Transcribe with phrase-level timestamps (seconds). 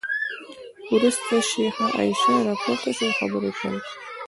[0.91, 3.79] وروسته شیخه عایشه راپورته شوه او خبرې یې پیل کړې.